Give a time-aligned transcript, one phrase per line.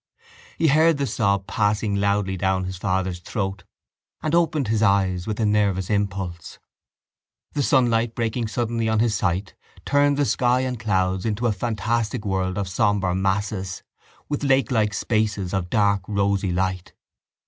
[0.57, 3.63] He heard the sob passing loudly down his father's throat
[4.23, 6.57] and opened his eyes with a nervous impulse.
[7.53, 9.53] The sunlight breaking suddenly on his sight
[9.85, 13.83] turned the sky and clouds into a fantastic world of sombre masses
[14.27, 16.95] with lakelike spaces of dark rosy light.